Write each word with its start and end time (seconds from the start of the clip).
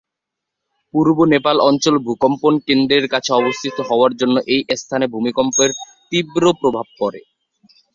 পূর্ব 0.93 1.17
নেপাল 1.33 1.57
অঞ্চল 1.69 1.95
ভূকম্পন 2.05 2.53
কেন্দ্রের 2.67 3.05
কাছে 3.13 3.31
অবস্থিত 3.33 3.77
হওয়ার 3.89 4.11
জন্য 4.15 4.35
এই 4.53 4.61
স্থানে 4.75 5.05
ভূমিকম্পের 5.07 5.69
তীব্র 6.11 6.43
প্রভাব 6.61 6.87
পর। 6.99 7.13